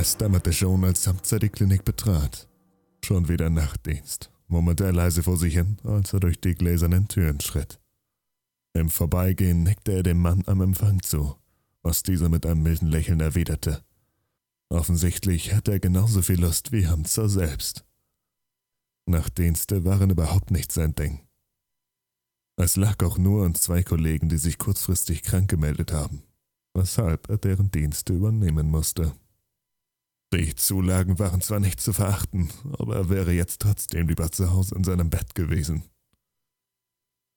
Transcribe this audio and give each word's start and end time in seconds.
Es 0.00 0.16
dämmerte 0.16 0.52
schon, 0.52 0.84
als 0.84 1.02
Samtzer 1.02 1.40
die 1.40 1.48
Klinik 1.48 1.84
betrat. 1.84 2.46
Schon 3.04 3.28
wieder 3.28 3.50
Nachtdienst, 3.50 4.30
murmelte 4.46 4.84
er 4.84 4.92
leise 4.92 5.24
vor 5.24 5.36
sich 5.36 5.54
hin, 5.54 5.76
als 5.82 6.12
er 6.12 6.20
durch 6.20 6.40
die 6.40 6.54
gläsernen 6.54 7.08
Türen 7.08 7.40
schritt. 7.40 7.80
Im 8.74 8.90
Vorbeigehen 8.90 9.64
nickte 9.64 9.90
er 9.90 10.04
dem 10.04 10.20
Mann 10.20 10.44
am 10.46 10.60
Empfang 10.60 11.02
zu, 11.02 11.34
was 11.82 12.04
dieser 12.04 12.28
mit 12.28 12.46
einem 12.46 12.62
milden 12.62 12.86
Lächeln 12.86 13.18
erwiderte. 13.18 13.82
Offensichtlich 14.68 15.52
hatte 15.52 15.72
er 15.72 15.80
genauso 15.80 16.22
viel 16.22 16.40
Lust 16.40 16.70
wie 16.70 16.86
Hamzer 16.86 17.28
selbst. 17.28 17.84
Nachtdienste 19.06 19.84
waren 19.84 20.10
überhaupt 20.10 20.52
nicht 20.52 20.70
sein 20.70 20.94
Ding. 20.94 21.26
Es 22.54 22.76
lag 22.76 23.02
auch 23.02 23.18
nur 23.18 23.44
an 23.44 23.56
zwei 23.56 23.82
Kollegen, 23.82 24.28
die 24.28 24.38
sich 24.38 24.58
kurzfristig 24.58 25.24
krank 25.24 25.50
gemeldet 25.50 25.92
haben, 25.92 26.22
weshalb 26.72 27.28
er 27.28 27.38
deren 27.38 27.72
Dienste 27.72 28.12
übernehmen 28.12 28.70
musste. 28.70 29.12
Die 30.32 30.54
Zulagen 30.54 31.18
waren 31.18 31.40
zwar 31.40 31.58
nicht 31.58 31.80
zu 31.80 31.92
verachten, 31.92 32.50
aber 32.78 32.96
er 32.96 33.08
wäre 33.08 33.32
jetzt 33.32 33.62
trotzdem 33.62 34.08
lieber 34.08 34.30
zu 34.30 34.50
Hause 34.52 34.74
in 34.74 34.84
seinem 34.84 35.08
Bett 35.08 35.34
gewesen. 35.34 35.84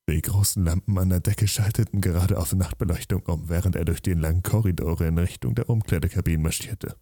Die 0.09 0.21
großen 0.21 0.65
Lampen 0.65 0.97
an 0.97 1.07
der 1.07 1.21
Decke 1.21 1.47
schalteten 1.47 2.01
gerade 2.01 2.37
auf 2.37 2.53
Nachtbeleuchtung 2.53 3.21
um, 3.27 3.47
während 3.47 3.77
er 3.77 3.85
durch 3.85 4.01
die 4.01 4.13
langen 4.13 4.43
Korridore 4.43 5.07
in 5.07 5.17
Richtung 5.17 5.55
der 5.55 5.69
Umkleidekabinen 5.69 6.41
marschierte. 6.41 6.97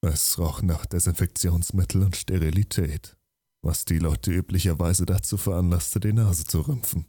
Es 0.00 0.36
roch 0.36 0.62
nach 0.62 0.84
Desinfektionsmittel 0.84 2.02
und 2.02 2.16
Sterilität, 2.16 3.16
was 3.60 3.84
die 3.84 4.00
Leute 4.00 4.32
üblicherweise 4.32 5.06
dazu 5.06 5.36
veranlasste, 5.36 6.00
die 6.00 6.12
Nase 6.12 6.44
zu 6.44 6.62
rümpfen. 6.62 7.06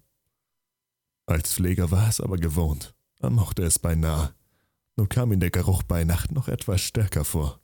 Als 1.26 1.56
Pfleger 1.56 1.90
war 1.90 2.08
es 2.08 2.22
aber 2.22 2.38
gewohnt, 2.38 2.94
er 3.20 3.32
mochte 3.32 3.64
es 3.64 3.80
beinahe, 3.80 4.36
nur 4.96 5.10
kam 5.10 5.32
ihm 5.32 5.40
der 5.40 5.50
Geruch 5.50 5.82
bei 5.82 6.04
Nacht 6.04 6.32
noch 6.32 6.48
etwas 6.48 6.82
stärker 6.82 7.26
vor. 7.26 7.63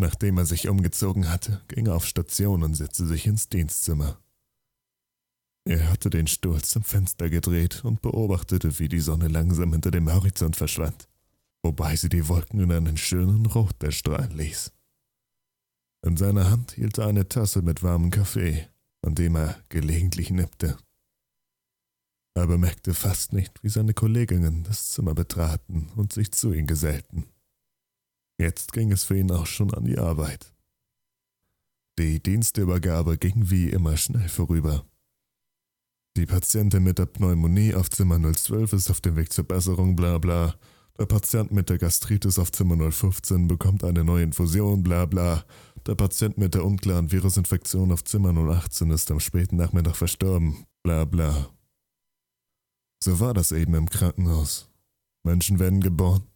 Nachdem 0.00 0.38
er 0.38 0.46
sich 0.46 0.68
umgezogen 0.68 1.28
hatte, 1.28 1.60
ging 1.66 1.86
er 1.86 1.96
auf 1.96 2.06
Station 2.06 2.62
und 2.62 2.74
setzte 2.74 3.04
sich 3.04 3.26
ins 3.26 3.48
Dienstzimmer. 3.48 4.20
Er 5.64 5.90
hatte 5.90 6.08
den 6.08 6.28
Stuhl 6.28 6.62
zum 6.62 6.84
Fenster 6.84 7.28
gedreht 7.28 7.84
und 7.84 8.00
beobachtete, 8.00 8.78
wie 8.78 8.88
die 8.88 9.00
Sonne 9.00 9.26
langsam 9.26 9.72
hinter 9.72 9.90
dem 9.90 10.10
Horizont 10.10 10.54
verschwand, 10.54 11.08
wobei 11.64 11.96
sie 11.96 12.08
die 12.08 12.28
Wolken 12.28 12.60
in 12.60 12.70
einen 12.70 12.96
schönen 12.96 13.44
Rot 13.46 13.82
erstrahlen 13.82 14.30
ließ. 14.30 14.72
In 16.06 16.16
seiner 16.16 16.48
Hand 16.48 16.72
hielt 16.72 16.96
er 16.98 17.08
eine 17.08 17.28
Tasse 17.28 17.60
mit 17.62 17.82
warmem 17.82 18.10
Kaffee, 18.10 18.68
an 19.02 19.16
dem 19.16 19.34
er 19.34 19.60
gelegentlich 19.68 20.30
nippte. 20.30 20.78
Er 22.34 22.46
bemerkte 22.46 22.94
fast 22.94 23.32
nicht, 23.32 23.64
wie 23.64 23.68
seine 23.68 23.94
Kolleginnen 23.94 24.62
das 24.62 24.92
Zimmer 24.92 25.14
betraten 25.14 25.90
und 25.96 26.12
sich 26.12 26.30
zu 26.30 26.52
ihm 26.52 26.68
gesellten. 26.68 27.26
Jetzt 28.38 28.72
ging 28.72 28.92
es 28.92 29.04
für 29.04 29.18
ihn 29.18 29.30
auch 29.32 29.46
schon 29.46 29.74
an 29.74 29.84
die 29.84 29.98
Arbeit. 29.98 30.54
Die 31.98 32.22
Dienstübergabe 32.22 33.18
ging 33.18 33.50
wie 33.50 33.70
immer 33.70 33.96
schnell 33.96 34.28
vorüber. 34.28 34.86
Die 36.16 36.26
Patientin 36.26 36.84
mit 36.84 36.98
der 36.98 37.06
Pneumonie 37.06 37.74
auf 37.74 37.90
Zimmer 37.90 38.20
012 38.20 38.72
ist 38.72 38.90
auf 38.90 39.00
dem 39.00 39.16
Weg 39.16 39.32
zur 39.32 39.44
Besserung, 39.44 39.96
bla 39.96 40.18
bla. 40.18 40.54
Der 40.98 41.06
Patient 41.06 41.50
mit 41.52 41.70
der 41.70 41.78
Gastritis 41.78 42.38
auf 42.38 42.52
Zimmer 42.52 42.90
015 42.90 43.48
bekommt 43.48 43.82
eine 43.82 44.04
neue 44.04 44.24
Infusion, 44.24 44.82
bla 44.82 45.06
bla. 45.06 45.44
Der 45.86 45.94
Patient 45.96 46.38
mit 46.38 46.54
der 46.54 46.64
unklaren 46.64 47.10
Virusinfektion 47.10 47.92
auf 47.92 48.04
Zimmer 48.04 48.36
018 48.36 48.90
ist 48.90 49.10
am 49.10 49.20
späten 49.20 49.56
Nachmittag 49.56 49.96
verstorben, 49.96 50.64
bla 50.82 51.04
bla. 51.04 51.50
So 53.02 53.20
war 53.20 53.34
das 53.34 53.52
eben 53.52 53.74
im 53.74 53.88
Krankenhaus. 53.88 54.68
Menschen 55.24 55.58
werden 55.58 55.80
geboren, 55.80 56.26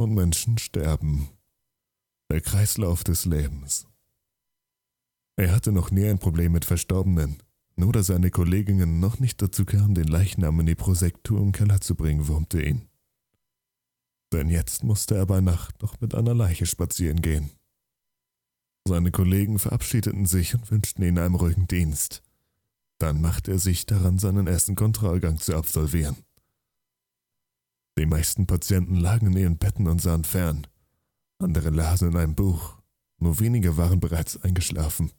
und 0.00 0.14
Menschen 0.14 0.56
sterben. 0.56 1.28
Der 2.30 2.40
Kreislauf 2.40 3.04
des 3.04 3.26
Lebens. 3.26 3.86
Er 5.36 5.52
hatte 5.52 5.72
noch 5.72 5.90
nie 5.90 6.06
ein 6.06 6.18
Problem 6.18 6.52
mit 6.52 6.64
Verstorbenen, 6.64 7.42
nur 7.76 7.92
dass 7.92 8.06
seine 8.06 8.30
Kolleginnen 8.30 8.98
noch 8.98 9.20
nicht 9.20 9.42
dazu 9.42 9.64
kamen, 9.64 9.94
den 9.94 10.08
Leichnam 10.08 10.58
in 10.60 10.66
die 10.66 10.74
Prosektur 10.74 11.40
im 11.40 11.52
Keller 11.52 11.80
zu 11.80 11.94
bringen, 11.94 12.28
wurmte 12.28 12.62
ihn. 12.62 12.88
Denn 14.32 14.48
jetzt 14.48 14.84
musste 14.84 15.16
er 15.16 15.26
bei 15.26 15.40
Nacht 15.40 15.82
noch 15.82 16.00
mit 16.00 16.14
einer 16.14 16.34
Leiche 16.34 16.66
spazieren 16.66 17.20
gehen. 17.20 17.50
Seine 18.88 19.10
Kollegen 19.10 19.58
verabschiedeten 19.58 20.24
sich 20.24 20.54
und 20.54 20.70
wünschten 20.70 21.04
ihn 21.04 21.18
einen 21.18 21.34
ruhigen 21.34 21.66
Dienst. 21.66 22.22
Dann 22.98 23.20
machte 23.20 23.52
er 23.52 23.58
sich 23.58 23.86
daran, 23.86 24.18
seinen 24.18 24.46
ersten 24.46 24.76
Kontrollgang 24.76 25.38
zu 25.38 25.54
absolvieren. 25.54 26.16
Die 27.98 28.06
meisten 28.06 28.46
Patienten 28.46 28.96
lagen 28.96 29.26
in 29.26 29.36
ihren 29.36 29.58
Betten 29.58 29.86
und 29.88 30.00
sahen 30.00 30.24
fern. 30.24 30.66
Andere 31.38 31.70
lasen 31.70 32.10
in 32.10 32.16
einem 32.16 32.34
Buch. 32.34 32.78
Nur 33.18 33.38
wenige 33.40 33.76
waren 33.76 34.00
bereits 34.00 34.40
eingeschlafen. 34.42 35.12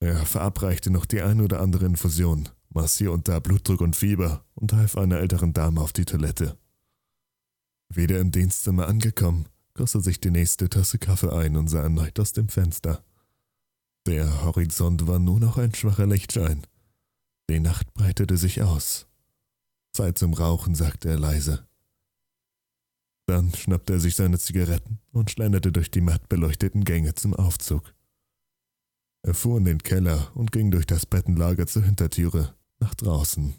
Er 0.00 0.26
verabreichte 0.26 0.90
noch 0.90 1.06
die 1.06 1.22
ein 1.22 1.40
oder 1.40 1.60
andere 1.60 1.86
Infusion, 1.86 2.48
maß 2.70 2.98
hier 2.98 3.12
und 3.12 3.28
da 3.28 3.40
Blutdruck 3.40 3.80
und 3.80 3.96
Fieber 3.96 4.44
und 4.54 4.72
half 4.72 4.96
einer 4.96 5.18
älteren 5.18 5.52
Dame 5.52 5.80
auf 5.80 5.92
die 5.92 6.04
Toilette. 6.04 6.58
Wieder 7.88 8.18
im 8.18 8.30
Dienstzimmer 8.30 8.88
angekommen, 8.88 9.46
goss 9.74 9.94
er 9.94 10.00
sich 10.00 10.20
die 10.20 10.30
nächste 10.30 10.68
Tasse 10.68 10.98
Kaffee 10.98 11.32
ein 11.32 11.56
und 11.56 11.68
sah 11.68 11.82
erneut 11.82 12.18
aus 12.20 12.32
dem 12.32 12.48
Fenster. 12.48 13.04
Der 14.06 14.42
Horizont 14.44 15.06
war 15.06 15.18
nur 15.18 15.40
noch 15.40 15.56
ein 15.56 15.74
schwacher 15.74 16.06
Lichtschein. 16.06 16.66
Die 17.48 17.60
Nacht 17.60 17.94
breitete 17.94 18.36
sich 18.36 18.62
aus. 18.62 19.06
Zeit 19.94 20.18
zum 20.18 20.34
Rauchen, 20.34 20.74
sagte 20.74 21.08
er 21.08 21.18
leise. 21.18 21.66
Dann 23.26 23.54
schnappte 23.54 23.94
er 23.94 24.00
sich 24.00 24.16
seine 24.16 24.38
Zigaretten 24.38 24.98
und 25.12 25.30
schlenderte 25.30 25.72
durch 25.72 25.90
die 25.90 26.02
matt 26.02 26.28
beleuchteten 26.28 26.84
Gänge 26.84 27.14
zum 27.14 27.32
Aufzug. 27.34 27.94
Er 29.22 29.32
fuhr 29.32 29.56
in 29.56 29.64
den 29.64 29.82
Keller 29.82 30.30
und 30.34 30.52
ging 30.52 30.70
durch 30.70 30.86
das 30.86 31.06
Bettenlager 31.06 31.66
zur 31.66 31.82
Hintertüre 31.82 32.54
nach 32.80 32.94
draußen. 32.94 33.54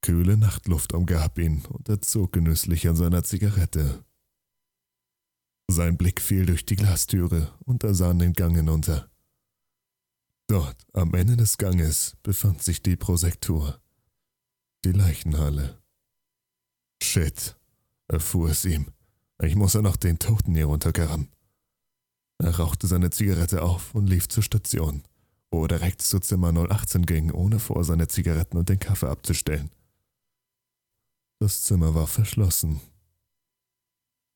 Kühle 0.00 0.36
Nachtluft 0.36 0.94
umgab 0.94 1.38
ihn 1.38 1.64
und 1.66 1.88
er 1.88 2.00
zog 2.00 2.32
genüsslich 2.32 2.88
an 2.88 2.96
seiner 2.96 3.24
Zigarette. 3.24 4.04
Sein 5.70 5.96
Blick 5.96 6.20
fiel 6.20 6.46
durch 6.46 6.64
die 6.64 6.76
Glastüre 6.76 7.52
und 7.64 7.84
er 7.84 7.94
sah 7.94 8.10
in 8.10 8.18
den 8.18 8.32
Gang 8.32 8.54
hinunter. 8.54 9.10
Dort, 10.46 10.76
am 10.92 11.14
Ende 11.14 11.36
des 11.36 11.56
Ganges, 11.56 12.16
befand 12.22 12.62
sich 12.62 12.82
die 12.82 12.96
Prosektur 12.96 13.80
die 14.84 14.92
Leichenhalle. 14.92 15.82
Shit, 17.02 17.56
erfuhr 18.08 18.50
es 18.50 18.64
ihm. 18.64 18.92
Ich 19.42 19.56
muss 19.56 19.74
ja 19.74 19.82
noch 19.82 19.96
den 19.96 20.18
Toten 20.18 20.54
hier 20.54 20.66
runterkarren. 20.66 21.28
Er 22.38 22.58
rauchte 22.58 22.86
seine 22.86 23.10
Zigarette 23.10 23.62
auf 23.62 23.94
und 23.94 24.06
lief 24.06 24.28
zur 24.28 24.42
Station, 24.42 25.02
wo 25.50 25.64
er 25.64 25.68
direkt 25.68 26.02
zu 26.02 26.20
Zimmer 26.20 26.52
018 26.52 27.06
ging, 27.06 27.30
ohne 27.30 27.58
vor 27.58 27.84
seine 27.84 28.08
Zigaretten 28.08 28.56
und 28.58 28.68
den 28.68 28.78
Kaffee 28.78 29.08
abzustellen. 29.08 29.70
Das 31.40 31.62
Zimmer 31.62 31.94
war 31.94 32.06
verschlossen. 32.06 32.80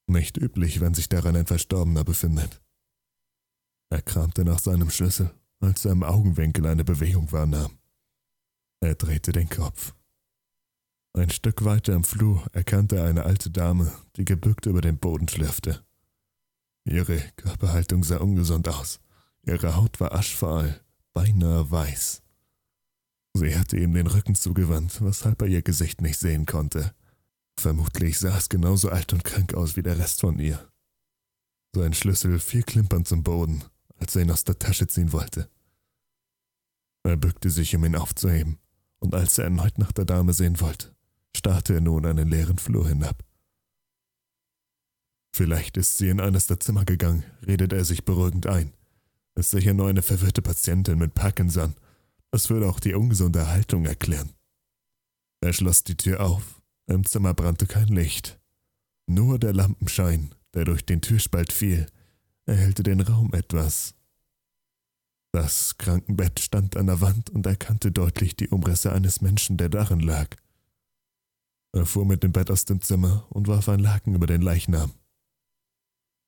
Nicht 0.06 0.36
üblich, 0.38 0.80
wenn 0.80 0.94
sich 0.94 1.08
darin 1.08 1.36
ein 1.36 1.46
Verstorbener 1.46 2.04
befindet. 2.04 2.62
Er 3.90 4.02
kramte 4.02 4.44
nach 4.44 4.58
seinem 4.58 4.90
Schlüssel, 4.90 5.30
als 5.60 5.84
er 5.84 5.92
im 5.92 6.02
Augenwinkel 6.02 6.66
eine 6.66 6.84
Bewegung 6.84 7.30
wahrnahm. 7.32 7.78
Er 8.80 8.94
drehte 8.94 9.32
den 9.32 9.48
Kopf. 9.48 9.94
Ein 11.18 11.30
Stück 11.30 11.64
weiter 11.64 11.94
im 11.94 12.04
Flur 12.04 12.46
erkannte 12.52 12.98
er 12.98 13.06
eine 13.06 13.24
alte 13.24 13.50
Dame, 13.50 13.90
die 14.14 14.24
gebückt 14.24 14.66
über 14.66 14.80
den 14.80 14.98
Boden 14.98 15.26
schlürfte. 15.26 15.84
Ihre 16.84 17.18
Körperhaltung 17.34 18.04
sah 18.04 18.18
ungesund 18.18 18.68
aus. 18.68 19.00
Ihre 19.44 19.74
Haut 19.74 19.98
war 19.98 20.14
aschfahl, 20.14 20.80
beinahe 21.12 21.68
weiß. 21.68 22.22
Sie 23.34 23.58
hatte 23.58 23.78
ihm 23.78 23.94
den 23.94 24.06
Rücken 24.06 24.36
zugewandt, 24.36 25.02
weshalb 25.02 25.42
er 25.42 25.48
ihr 25.48 25.62
Gesicht 25.62 26.02
nicht 26.02 26.20
sehen 26.20 26.46
konnte. 26.46 26.94
Vermutlich 27.58 28.20
sah 28.20 28.38
es 28.38 28.48
genauso 28.48 28.88
alt 28.88 29.12
und 29.12 29.24
krank 29.24 29.54
aus 29.54 29.74
wie 29.76 29.82
der 29.82 29.98
Rest 29.98 30.20
von 30.20 30.38
ihr. 30.38 30.70
Sein 31.74 31.94
Schlüssel 31.94 32.38
fiel 32.38 32.62
klimpernd 32.62 33.08
zum 33.08 33.24
Boden, 33.24 33.64
als 33.98 34.14
er 34.14 34.22
ihn 34.22 34.30
aus 34.30 34.44
der 34.44 34.60
Tasche 34.60 34.86
ziehen 34.86 35.12
wollte. 35.12 35.50
Er 37.02 37.16
bückte 37.16 37.50
sich, 37.50 37.74
um 37.74 37.84
ihn 37.84 37.96
aufzuheben, 37.96 38.58
und 39.00 39.16
als 39.16 39.36
er 39.38 39.44
erneut 39.44 39.78
nach 39.78 39.90
der 39.90 40.04
Dame 40.04 40.32
sehen 40.32 40.60
wollte, 40.60 40.94
starrte 41.38 41.74
er 41.74 41.80
nun 41.80 42.04
einen 42.04 42.28
leeren 42.28 42.58
Flur 42.58 42.88
hinab. 42.88 43.24
Vielleicht 45.34 45.76
ist 45.76 45.98
sie 45.98 46.08
in 46.08 46.20
eines 46.20 46.46
der 46.46 46.58
Zimmer 46.60 46.84
gegangen, 46.84 47.24
redete 47.46 47.76
er 47.76 47.84
sich 47.84 48.04
beruhigend 48.04 48.46
ein. 48.46 48.72
Ist 49.36 49.50
sicher 49.50 49.72
nur 49.72 49.88
eine 49.88 50.02
verwirrte 50.02 50.42
Patientin 50.42 50.98
mit 50.98 51.14
Parkinson. 51.14 51.74
Das 52.32 52.50
würde 52.50 52.68
auch 52.68 52.80
die 52.80 52.94
ungesunde 52.94 53.46
Haltung 53.46 53.86
erklären. 53.86 54.32
Er 55.40 55.52
schloss 55.52 55.84
die 55.84 55.96
Tür 55.96 56.20
auf. 56.20 56.60
Im 56.86 57.04
Zimmer 57.06 57.34
brannte 57.34 57.66
kein 57.66 57.88
Licht. 57.88 58.40
Nur 59.06 59.38
der 59.38 59.52
Lampenschein, 59.52 60.34
der 60.54 60.64
durch 60.64 60.84
den 60.84 61.00
Türspalt 61.00 61.52
fiel, 61.52 61.86
erhellte 62.46 62.82
den 62.82 63.00
Raum 63.00 63.32
etwas. 63.32 63.94
Das 65.32 65.78
Krankenbett 65.78 66.40
stand 66.40 66.76
an 66.76 66.86
der 66.86 67.00
Wand 67.00 67.30
und 67.30 67.46
erkannte 67.46 67.92
deutlich 67.92 68.34
die 68.34 68.48
Umrisse 68.48 68.92
eines 68.92 69.20
Menschen, 69.20 69.56
der 69.56 69.68
darin 69.68 70.00
lag. 70.00 70.34
Er 71.72 71.86
fuhr 71.86 72.06
mit 72.06 72.22
dem 72.22 72.32
Bett 72.32 72.50
aus 72.50 72.64
dem 72.64 72.80
Zimmer 72.80 73.26
und 73.30 73.46
warf 73.48 73.68
ein 73.68 73.80
Laken 73.80 74.14
über 74.14 74.26
den 74.26 74.42
Leichnam. 74.42 74.92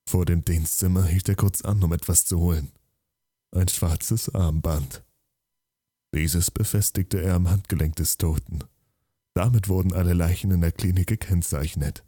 Vor 0.09 0.27
dem 0.27 0.45
Dienstzimmer 0.45 1.05
hielt 1.05 1.29
er 1.29 1.37
kurz 1.37 1.63
an, 1.63 1.83
um 1.83 1.93
etwas 1.93 2.25
zu 2.25 2.39
holen. 2.39 2.73
Ein 3.53 3.69
schwarzes 3.69 4.35
Armband. 4.35 5.05
Dieses 6.15 6.51
befestigte 6.51 7.23
er 7.23 7.35
am 7.35 7.49
Handgelenk 7.49 7.97
des 7.97 8.19
Toten. 8.19 8.65
Damit 9.35 9.69
wurden 9.69 9.93
alle 9.93 10.13
Leichen 10.13 10.51
in 10.51 10.61
der 10.61 10.73
Klinik 10.73 11.07
gekennzeichnet. 11.07 12.05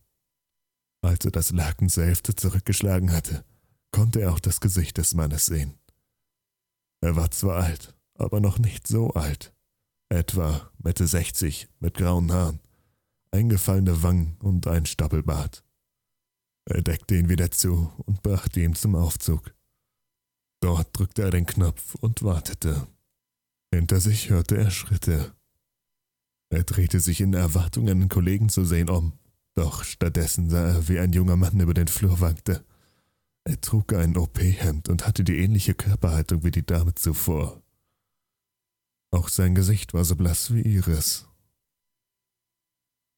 Als 1.05 1.25
er 1.25 1.31
das 1.31 1.50
Laken 1.50 1.88
zur 1.88 2.05
Hälfte 2.05 2.34
zurückgeschlagen 2.34 3.12
hatte, 3.12 3.44
konnte 3.93 4.20
er 4.20 4.32
auch 4.32 4.40
das 4.40 4.61
Gesicht 4.61 4.99
des 4.99 5.14
Mannes 5.14 5.46
sehen. 5.46 5.79
Er 7.00 7.17
war 7.17 7.31
zwar 7.31 7.62
alt, 7.62 7.94
aber 8.14 8.40
noch 8.40 8.58
nicht 8.58 8.87
so 8.87 9.11
alt. 9.11 9.52
Etwa 10.08 10.70
Mitte 10.79 11.06
60, 11.06 11.69
mit 11.81 11.94
grauen 11.94 12.31
Haaren, 12.31 12.61
eingefallene 13.32 14.02
Wangen 14.02 14.37
und 14.40 14.67
ein 14.67 14.87
Stoppelbart. 14.87 15.64
Er 16.64 16.82
deckte 16.82 17.17
ihn 17.17 17.29
wieder 17.29 17.50
zu 17.50 17.93
und 18.06 18.23
brachte 18.23 18.61
ihn 18.61 18.75
zum 18.75 18.94
Aufzug. 18.94 19.55
Dort 20.61 20.96
drückte 20.96 21.23
er 21.23 21.31
den 21.31 21.46
Knopf 21.46 21.96
und 21.96 22.23
wartete. 22.23 22.87
Hinter 23.75 24.00
sich 24.00 24.31
hörte 24.31 24.56
er 24.56 24.70
Schritte. 24.70 25.34
Er 26.50 26.62
drehte 26.62 27.00
sich 27.00 27.20
in 27.20 27.34
Erwartung, 27.34 27.88
einen 27.88 28.08
Kollegen 28.08 28.49
zu 28.49 28.64
sehen 28.64 28.90
um, 28.90 29.19
doch 29.55 29.84
stattdessen 29.84 30.50
sah 30.50 30.69
er, 30.69 30.88
wie 30.88 30.99
ein 30.99 31.12
junger 31.12 31.37
Mann 31.37 31.58
über 31.58 31.75
den 31.75 31.88
Flur 31.88 32.20
wankte. 32.20 32.64
Er 33.44 33.61
trug 33.61 33.93
ein 33.93 34.17
OP-Hemd 34.17 34.88
und 34.88 35.06
hatte 35.06 35.25
die 35.25 35.38
ähnliche 35.38 35.75
Körperhaltung 35.75 36.44
wie 36.44 36.52
die 36.52 36.64
Dame 36.64 36.94
zuvor. 36.94 37.61
Auch 39.11 39.29
sein 39.29 39.55
Gesicht 39.55 39.94
war 39.94 40.05
so 40.05 40.14
blass 40.14 40.55
wie 40.55 40.62
ihres. 40.62 41.26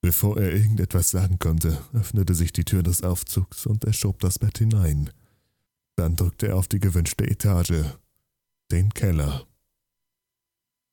Bevor 0.05 0.37
er 0.37 0.53
irgendetwas 0.53 1.09
sagen 1.09 1.39
konnte, 1.39 1.83
öffnete 1.95 2.35
sich 2.35 2.53
die 2.53 2.67
Tür 2.67 2.83
des 2.83 3.03
Aufzugs 3.03 3.65
und 3.65 3.85
er 3.85 3.95
schob 3.95 4.21
das 4.21 4.39
Bett 4.39 4.59
hinein. 4.59 5.09
Dann 5.97 6.15
drückte 6.15 6.49
er 6.49 6.57
auf 6.59 6.69
die 6.69 6.79
gewünschte 6.79 7.27
Etage, 7.27 7.85
den 8.71 8.93
Keller. 8.93 9.47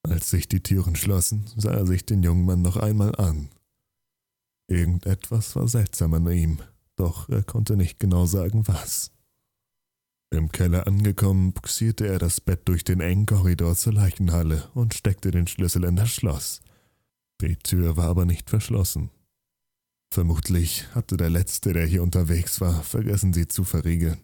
Als 0.03 0.29
sich 0.29 0.47
die 0.47 0.63
Türen 0.63 0.95
schlossen, 0.95 1.45
sah 1.57 1.73
er 1.73 1.85
sich 1.85 2.05
den 2.05 2.23
jungen 2.23 2.45
Mann 2.45 2.61
noch 2.61 2.77
einmal 2.77 3.13
an. 3.17 3.49
Irgendetwas 4.69 5.57
war 5.57 5.67
seltsam 5.67 6.13
an 6.13 6.31
ihm, 6.31 6.59
doch 6.95 7.27
er 7.27 7.43
konnte 7.43 7.75
nicht 7.75 7.99
genau 7.99 8.25
sagen, 8.27 8.65
was. 8.69 9.11
Im 10.33 10.53
Keller 10.53 10.87
angekommen, 10.87 11.51
buxierte 11.51 12.07
er 12.07 12.17
das 12.17 12.39
Bett 12.39 12.61
durch 12.63 12.85
den 12.85 13.01
engen 13.01 13.25
Korridor 13.25 13.75
zur 13.75 13.91
Leichenhalle 13.91 14.69
und 14.73 14.93
steckte 14.93 15.31
den 15.31 15.47
Schlüssel 15.47 15.83
in 15.83 15.97
das 15.97 16.11
Schloss. 16.11 16.61
Die 17.41 17.57
Tür 17.57 17.97
war 17.97 18.07
aber 18.07 18.25
nicht 18.25 18.49
verschlossen. 18.49 19.09
Vermutlich 20.13 20.93
hatte 20.93 21.17
der 21.17 21.29
Letzte, 21.29 21.73
der 21.73 21.85
hier 21.85 22.03
unterwegs 22.03 22.61
war, 22.61 22.83
vergessen, 22.83 23.33
sie 23.33 23.47
zu 23.47 23.63
verriegeln. 23.63 24.19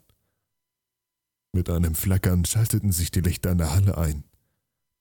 Mit 1.54 1.70
einem 1.70 1.96
Flackern 1.96 2.46
schalteten 2.46 2.92
sich 2.92 3.10
die 3.10 3.22
Lichter 3.22 3.52
in 3.52 3.58
der 3.58 3.74
Halle 3.74 3.98
ein. 3.98 4.24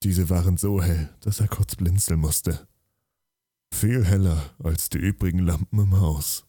Diese 0.03 0.29
waren 0.29 0.57
so 0.57 0.81
hell, 0.81 1.13
dass 1.21 1.39
er 1.39 1.47
kurz 1.47 1.75
blinzeln 1.75 2.19
musste. 2.19 2.67
Viel 3.73 4.05
heller 4.05 4.55
als 4.59 4.89
die 4.89 4.97
übrigen 4.97 5.39
Lampen 5.39 5.79
im 5.79 5.99
Haus. 5.99 6.45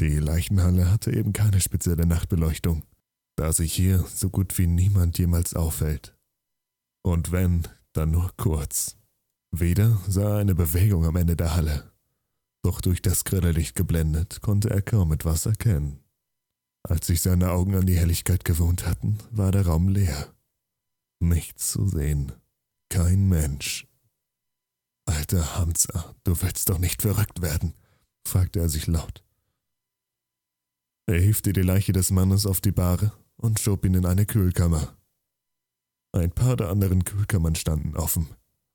Die 0.00 0.18
Leichenhalle 0.18 0.90
hatte 0.90 1.12
eben 1.12 1.32
keine 1.32 1.60
spezielle 1.60 2.06
Nachtbeleuchtung 2.06 2.84
da 3.38 3.52
sich 3.52 3.72
hier 3.72 4.04
so 4.12 4.30
gut 4.30 4.58
wie 4.58 4.66
niemand 4.66 5.16
jemals 5.16 5.54
aufhält. 5.54 6.16
Und 7.02 7.30
wenn, 7.30 7.68
dann 7.92 8.10
nur 8.10 8.32
kurz. 8.36 8.97
Weder 9.50 10.00
sah 10.06 10.34
er 10.34 10.38
eine 10.38 10.54
Bewegung 10.54 11.04
am 11.04 11.16
Ende 11.16 11.36
der 11.36 11.54
Halle, 11.56 11.92
doch 12.62 12.80
durch 12.80 13.00
das 13.00 13.24
grelle 13.24 13.52
Licht 13.52 13.74
geblendet 13.74 14.40
konnte 14.40 14.70
er 14.70 14.82
kaum 14.82 15.12
etwas 15.12 15.46
erkennen. 15.46 16.00
Als 16.82 17.06
sich 17.06 17.20
seine 17.20 17.50
Augen 17.50 17.74
an 17.74 17.86
die 17.86 17.98
Helligkeit 17.98 18.44
gewohnt 18.44 18.86
hatten, 18.86 19.18
war 19.30 19.52
der 19.52 19.66
Raum 19.66 19.88
leer. 19.88 20.34
Nichts 21.20 21.72
zu 21.72 21.88
sehen, 21.88 22.32
kein 22.90 23.28
Mensch. 23.28 23.86
Alter 25.06 25.56
Hamza, 25.56 26.14
du 26.24 26.40
willst 26.42 26.68
doch 26.68 26.78
nicht 26.78 27.02
verrückt 27.02 27.40
werden, 27.40 27.74
fragte 28.26 28.60
er 28.60 28.68
sich 28.68 28.86
laut. 28.86 29.24
Er 31.06 31.20
hiefte 31.20 31.54
die 31.54 31.62
Leiche 31.62 31.92
des 31.92 32.10
Mannes 32.10 32.44
auf 32.44 32.60
die 32.60 32.72
Bahre 32.72 33.12
und 33.36 33.58
schob 33.58 33.86
ihn 33.86 33.94
in 33.94 34.04
eine 34.04 34.26
Kühlkammer. 34.26 34.94
Ein 36.12 36.30
paar 36.30 36.56
der 36.56 36.68
anderen 36.68 37.04
Kühlkammern 37.04 37.54
standen 37.54 37.96
offen. 37.96 38.28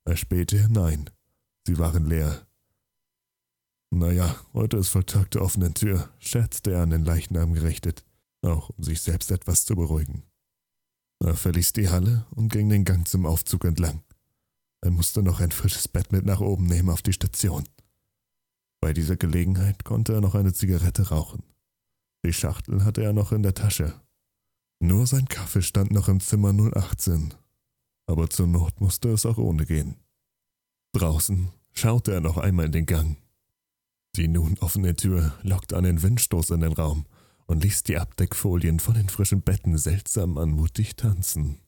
Er 0.05 0.17
spähte 0.17 0.57
hinein. 0.57 1.09
Sie 1.65 1.77
waren 1.77 2.05
leer. 2.05 2.45
Naja, 3.89 4.35
heute 4.53 4.77
ist 4.77 4.89
voll 4.89 5.03
Tag 5.03 5.31
der 5.31 5.41
offenen 5.41 5.73
Tür, 5.73 6.09
scherzte 6.19 6.71
er 6.71 6.81
an 6.81 6.89
den 6.89 7.05
Leichnam 7.05 7.53
gerichtet, 7.53 8.03
auch 8.41 8.69
um 8.69 8.83
sich 8.83 9.01
selbst 9.01 9.31
etwas 9.31 9.65
zu 9.65 9.75
beruhigen. 9.75 10.23
Er 11.19 11.35
verließ 11.35 11.73
die 11.73 11.89
Halle 11.89 12.25
und 12.31 12.51
ging 12.51 12.69
den 12.69 12.85
Gang 12.85 13.07
zum 13.07 13.25
Aufzug 13.25 13.66
entlang. 13.66 14.04
Er 14.81 14.92
musste 14.92 15.23
noch 15.23 15.39
ein 15.39 15.51
frisches 15.51 15.87
Bett 15.87 16.11
mit 16.11 16.25
nach 16.25 16.42
oben 16.42 16.66
nehmen 16.66 16.89
auf 16.89 17.01
die 17.01 17.13
Station. 17.13 17.63
Bei 18.81 18.92
dieser 18.92 19.16
Gelegenheit 19.16 19.85
konnte 19.85 20.13
er 20.13 20.21
noch 20.21 20.35
eine 20.35 20.54
Zigarette 20.54 21.09
rauchen. 21.09 21.44
Die 22.25 22.33
Schachtel 22.33 22.83
hatte 22.83 23.04
er 23.04 23.13
noch 23.13 23.31
in 23.31 23.44
der 23.44 23.54
Tasche 23.54 23.94
nur 24.83 25.07
sein 25.07 25.30
Kaffee 25.30 25.61
stand 25.61 25.92
noch 25.92 26.09
im 26.09 26.19
Zimmer 26.19 26.51
018, 26.51 27.33
aber 28.06 28.30
zur 28.30 28.48
Not 28.48 28.81
musste 28.81 29.10
es 29.10 29.26
auch 29.26 29.38
ohne 29.38 29.66
gehen. 29.66 29.95
Draußen 30.94 31.50
schaute 31.74 32.14
er 32.14 32.22
noch 32.22 32.38
einmal 32.38 32.68
in 32.68 32.72
den 32.72 32.86
Gang. 32.86 33.18
Die 34.16 34.28
nun 34.28 34.57
offene 34.60 34.95
Tür 34.95 35.33
lockte 35.42 35.78
einen 35.78 36.02
Windstoß 36.02 36.52
in 36.52 36.62
den 36.62 36.74
Raum 36.74 37.06
und 37.48 37.64
ließ 37.64 37.83
die 37.83 37.98
Abdeckfolien 37.98 38.80
von 38.80 38.94
den 38.94 39.10
frischen 39.10 39.42
Betten 39.42 39.78
seltsam 39.78 40.38
anmutig 40.38 40.95
tanzen. 40.95 41.60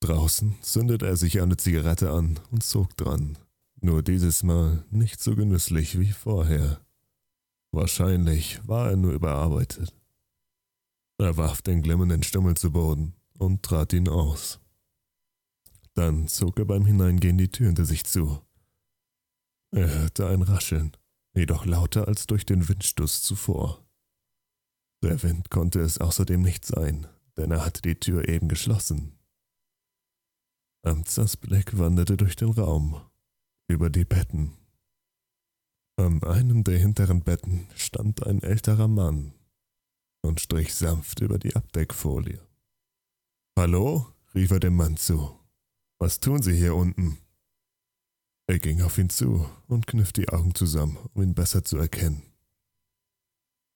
Draußen 0.00 0.56
zündete 0.60 1.06
er 1.06 1.16
sich 1.16 1.40
eine 1.40 1.56
Zigarette 1.56 2.10
an 2.10 2.38
und 2.50 2.62
zog 2.62 2.94
dran, 2.96 3.38
nur 3.80 4.02
dieses 4.02 4.42
Mal 4.42 4.84
nicht 4.90 5.22
so 5.22 5.34
genüsslich 5.34 5.98
wie 5.98 6.12
vorher. 6.12 6.80
Wahrscheinlich 7.72 8.60
war 8.68 8.90
er 8.90 8.96
nur 8.96 9.12
überarbeitet. 9.12 9.94
Er 11.18 11.36
warf 11.36 11.62
den 11.62 11.82
glimmenden 11.82 12.22
Stummel 12.22 12.56
zu 12.56 12.70
Boden 12.70 13.14
und 13.38 13.62
trat 13.62 13.92
ihn 13.92 14.08
aus. 14.08 14.60
Dann 15.94 16.28
zog 16.28 16.58
er 16.58 16.64
beim 16.64 16.86
Hineingehen 16.86 17.38
die 17.38 17.50
Tür 17.50 17.68
hinter 17.68 17.84
sich 17.84 18.04
zu. 18.04 18.40
Er 19.70 19.88
hörte 19.88 20.28
ein 20.28 20.42
Rascheln, 20.42 20.96
jedoch 21.34 21.66
lauter 21.66 22.08
als 22.08 22.26
durch 22.26 22.44
den 22.44 22.68
Windstoß 22.68 23.22
zuvor. 23.22 23.84
Der 25.02 25.22
Wind 25.22 25.50
konnte 25.50 25.80
es 25.80 25.98
außerdem 25.98 26.42
nicht 26.42 26.64
sein, 26.64 27.06
denn 27.36 27.50
er 27.50 27.64
hatte 27.64 27.82
die 27.82 27.94
Tür 27.94 28.28
eben 28.28 28.48
geschlossen. 28.48 29.18
Amtsers 30.84 31.36
Blick 31.36 31.78
wanderte 31.78 32.16
durch 32.16 32.36
den 32.36 32.50
Raum, 32.50 33.00
über 33.68 33.90
die 33.90 34.04
Betten. 34.04 34.56
An 35.96 36.22
einem 36.24 36.64
der 36.64 36.78
hinteren 36.78 37.22
Betten 37.22 37.68
stand 37.76 38.26
ein 38.26 38.42
älterer 38.42 38.88
Mann 38.88 39.32
und 40.22 40.40
strich 40.40 40.74
sanft 40.74 41.20
über 41.20 41.38
die 41.38 41.54
Abdeckfolie. 41.54 42.40
Hallo? 43.56 44.06
rief 44.34 44.50
er 44.50 44.60
dem 44.60 44.74
Mann 44.74 44.96
zu. 44.96 45.38
Was 45.98 46.20
tun 46.20 46.42
Sie 46.42 46.56
hier 46.56 46.74
unten? 46.74 47.18
Er 48.46 48.58
ging 48.58 48.82
auf 48.82 48.98
ihn 48.98 49.10
zu 49.10 49.48
und 49.68 49.86
kniff 49.86 50.12
die 50.12 50.28
Augen 50.28 50.54
zusammen, 50.54 50.98
um 51.14 51.22
ihn 51.22 51.34
besser 51.34 51.64
zu 51.64 51.78
erkennen. 51.78 52.22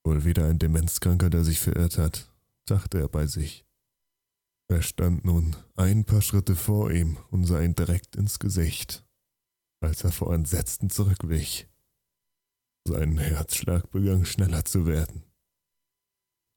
Wohl 0.04 0.24
wieder 0.24 0.46
ein 0.46 0.58
Demenzkranker, 0.58 1.30
der 1.30 1.44
sich 1.44 1.58
verirrt 1.58 1.98
hat, 1.98 2.30
dachte 2.66 2.98
er 2.98 3.08
bei 3.08 3.26
sich. 3.26 3.64
Er 4.70 4.82
stand 4.82 5.24
nun 5.24 5.56
ein 5.76 6.04
paar 6.04 6.20
Schritte 6.20 6.54
vor 6.54 6.90
ihm 6.90 7.16
und 7.30 7.44
sah 7.44 7.60
ihn 7.60 7.74
direkt 7.74 8.16
ins 8.16 8.38
Gesicht, 8.38 9.06
als 9.80 10.04
er 10.04 10.12
vor 10.12 10.34
Entsetzen 10.34 10.90
zurückwich. 10.90 11.66
Sein 12.86 13.16
Herzschlag 13.16 13.90
begann 13.90 14.26
schneller 14.26 14.64
zu 14.64 14.86
werden. 14.86 15.24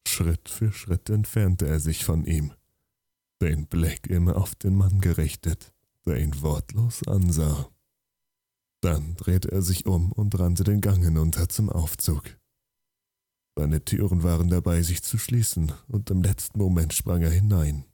Schritt 0.06 0.50
für 0.50 0.74
Schritt 0.74 1.10
entfernte 1.10 1.68
er 1.68 1.80
sich 1.80 2.04
von 2.04 2.26
ihm, 2.26 2.54
den 3.42 3.68
Blick 3.68 4.08
immer 4.08 4.36
auf 4.36 4.56
den 4.56 4.76
Mann 4.76 5.02
gerichtet, 5.02 5.74
der 6.06 6.20
ihn 6.20 6.42
wortlos 6.42 7.06
ansah. 7.08 7.70
Dann 8.82 9.16
drehte 9.16 9.52
er 9.52 9.62
sich 9.62 9.86
um 9.86 10.12
und 10.12 10.40
rannte 10.40 10.64
den 10.64 10.82
Gang 10.82 11.04
hinunter 11.04 11.50
zum 11.50 11.70
Aufzug. 11.70 12.24
Seine 13.58 13.84
Türen 13.84 14.24
waren 14.24 14.48
dabei, 14.48 14.82
sich 14.82 15.04
zu 15.04 15.18
schließen, 15.18 15.72
und 15.88 16.10
im 16.10 16.24
letzten 16.24 16.58
Moment 16.58 16.94
sprang 16.94 17.22
er 17.22 17.32
hinein. 17.32 17.86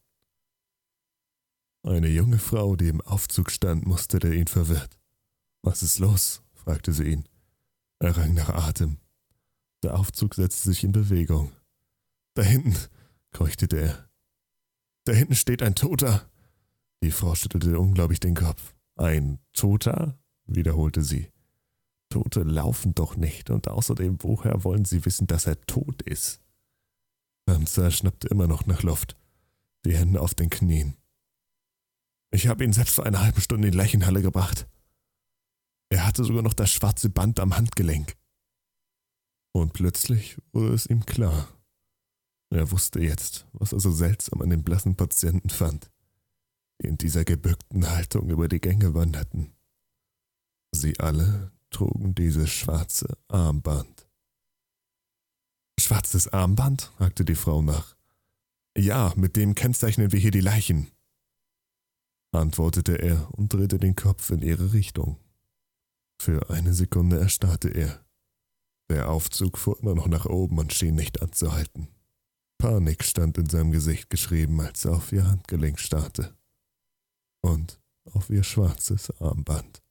Eine 1.84 2.10
junge 2.10 2.40
Frau, 2.40 2.76
die 2.76 2.90
im 2.90 3.02
Aufzug 3.02 3.52
stand, 3.52 3.86
musterte 3.86 4.34
ihn 4.34 4.48
verwirrt. 4.48 5.00
Was 5.64 5.84
ist 5.84 6.00
los? 6.00 6.44
fragte 6.54 6.94
sie 6.94 7.06
ihn. 7.06 7.28
Er 8.00 8.16
rang 8.16 8.34
nach 8.34 8.50
Atem. 8.50 8.98
Der 9.84 9.98
Aufzug 9.98 10.36
setzte 10.36 10.70
sich 10.70 10.84
in 10.84 10.92
Bewegung. 10.92 11.52
Da 12.36 12.44
hinten, 12.44 12.76
keuchtete 13.32 13.78
er. 13.78 14.07
Da 15.08 15.14
hinten 15.14 15.36
steht 15.36 15.64
ein 15.64 15.74
Toter. 15.74 16.30
Die 17.02 17.12
Frau 17.12 17.34
schüttelte 17.34 17.80
unglaublich 17.80 18.20
den 18.20 18.36
Kopf. 18.36 18.76
Ein 18.98 19.40
Toter? 19.54 20.20
wiederholte 20.48 21.02
sie. 21.02 21.32
Tote 22.10 22.44
laufen 22.44 22.94
doch 22.94 23.16
nicht, 23.16 23.50
und 23.50 23.70
außerdem, 23.70 24.18
woher 24.22 24.66
wollen 24.66 24.84
Sie 24.84 25.06
wissen, 25.06 25.26
dass 25.26 25.48
er 25.48 25.62
tot 25.62 26.02
ist? 26.02 26.42
Ramsar 27.50 27.90
schnappte 27.90 28.28
immer 28.28 28.48
noch 28.48 28.66
nach 28.66 28.84
Luft, 28.84 29.16
die 29.86 29.96
Hände 29.96 30.20
auf 30.20 30.36
den 30.36 30.50
Knien. 30.50 30.98
Ich 32.30 32.48
habe 32.48 32.66
ihn 32.66 32.74
selbst 32.74 32.96
vor 32.96 33.06
einer 33.06 33.22
halben 33.22 33.40
Stunde 33.40 33.70
in 33.70 33.72
die 33.72 33.78
Leichenhalle 33.78 34.22
gebracht. 34.22 34.68
Er 35.88 36.06
hatte 36.06 36.26
sogar 36.26 36.44
noch 36.44 36.54
das 36.54 36.70
schwarze 36.70 37.10
Band 37.10 37.40
am 37.40 37.56
Handgelenk. 37.56 38.18
Und 39.54 39.72
plötzlich 39.72 40.38
wurde 40.52 40.74
es 40.74 40.86
ihm 40.86 41.06
klar. 41.06 41.48
Er 42.50 42.72
wusste 42.72 43.00
jetzt, 43.00 43.46
was 43.54 43.74
er 43.74 43.80
so 43.80 43.92
seltsam 43.92 44.42
an 44.42 44.50
den 44.50 44.64
blassen 44.64 44.96
Patienten 44.96 45.50
fand, 45.50 45.92
die 46.82 46.88
in 46.88 46.98
dieser 46.98 47.26
gebückten 47.26 47.90
Haltung 47.90 48.30
über 48.30 48.48
die 48.48 48.62
Gänge 48.62 48.94
wanderten. 48.94 49.54
Sie 50.72 51.00
alle 51.00 51.52
trugen 51.70 52.16
dieses 52.16 52.50
schwarze 52.50 53.18
Armband. 53.28 54.08
Schwarzes 55.80 56.28
Armband? 56.30 56.92
fragte 56.98 57.26
die 57.26 57.36
Frau 57.36 57.62
nach. 57.62 57.96
Ja, 58.78 59.14
mit 59.16 59.36
dem 59.36 59.56
kennzeichnen 59.56 60.12
wir 60.12 60.20
hier 60.20 60.32
die 60.32 60.42
Leichen, 60.42 60.92
antwortete 62.32 63.02
er 63.02 63.34
und 63.34 63.54
drehte 63.54 63.78
den 63.78 63.96
Kopf 63.96 64.30
in 64.30 64.42
ihre 64.42 64.74
Richtung. 64.74 65.18
Für 66.22 66.50
eine 66.50 66.74
Sekunde 66.74 67.20
erstarrte 67.20 67.70
er. 67.70 68.04
Der 68.90 69.10
Aufzug 69.10 69.58
fuhr 69.58 69.80
immer 69.82 69.96
noch 69.96 70.08
nach 70.08 70.26
oben 70.26 70.60
und 70.60 70.74
schien 70.74 70.96
nicht 70.96 71.22
anzuhalten. 71.22 71.88
Panik 72.58 73.04
stand 73.04 73.38
in 73.38 73.50
seinem 73.50 73.72
Gesicht 73.72 74.10
geschrieben, 74.10 74.60
als 74.62 74.86
er 74.86 74.96
auf 74.96 75.12
ihr 75.12 75.28
Handgelenk 75.28 75.80
starrte. 75.80 76.36
Und 77.42 77.80
auf 78.14 78.30
ihr 78.30 78.44
schwarzes 78.44 79.12
Armband. 79.22 79.82